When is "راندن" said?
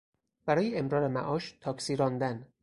1.95-2.47